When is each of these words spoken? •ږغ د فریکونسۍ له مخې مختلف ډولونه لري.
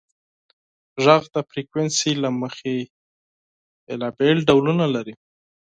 •ږغ 1.03 1.23
د 1.33 1.35
فریکونسۍ 1.49 2.13
له 2.23 2.29
مخې 2.41 2.73
مختلف 4.01 4.37
ډولونه 4.49 4.85
لري. 4.95 5.13